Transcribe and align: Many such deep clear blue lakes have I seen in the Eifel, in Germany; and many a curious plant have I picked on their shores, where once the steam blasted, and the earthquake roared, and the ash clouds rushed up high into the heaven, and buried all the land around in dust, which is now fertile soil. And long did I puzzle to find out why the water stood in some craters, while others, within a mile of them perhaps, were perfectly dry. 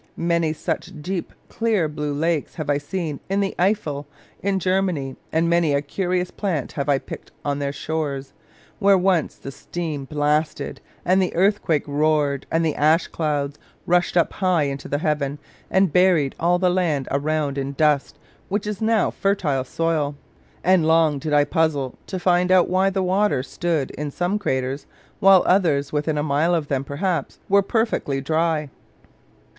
Many 0.17 0.51
such 0.51 0.99
deep 0.99 1.31
clear 1.47 1.87
blue 1.87 2.11
lakes 2.15 2.55
have 2.55 2.71
I 2.71 2.79
seen 2.79 3.19
in 3.29 3.39
the 3.39 3.53
Eifel, 3.59 4.07
in 4.41 4.57
Germany; 4.57 5.15
and 5.31 5.47
many 5.47 5.75
a 5.75 5.81
curious 5.83 6.31
plant 6.31 6.71
have 6.71 6.89
I 6.89 6.97
picked 6.97 7.29
on 7.45 7.59
their 7.59 7.71
shores, 7.71 8.33
where 8.79 8.97
once 8.97 9.35
the 9.35 9.51
steam 9.51 10.05
blasted, 10.05 10.81
and 11.05 11.21
the 11.21 11.35
earthquake 11.35 11.83
roared, 11.87 12.47
and 12.49 12.65
the 12.65 12.73
ash 12.73 13.09
clouds 13.09 13.59
rushed 13.85 14.17
up 14.17 14.33
high 14.33 14.63
into 14.63 14.87
the 14.87 14.97
heaven, 14.97 15.37
and 15.69 15.93
buried 15.93 16.33
all 16.39 16.57
the 16.57 16.71
land 16.71 17.07
around 17.11 17.59
in 17.59 17.73
dust, 17.73 18.17
which 18.49 18.65
is 18.65 18.81
now 18.81 19.11
fertile 19.11 19.63
soil. 19.63 20.15
And 20.63 20.83
long 20.87 21.19
did 21.19 21.31
I 21.31 21.43
puzzle 21.43 21.93
to 22.07 22.17
find 22.19 22.51
out 22.51 22.67
why 22.67 22.89
the 22.89 23.03
water 23.03 23.43
stood 23.43 23.91
in 23.91 24.09
some 24.09 24.39
craters, 24.39 24.87
while 25.19 25.43
others, 25.45 25.93
within 25.93 26.17
a 26.17 26.23
mile 26.23 26.55
of 26.55 26.69
them 26.69 26.83
perhaps, 26.83 27.37
were 27.47 27.61
perfectly 27.61 28.19
dry. 28.19 28.71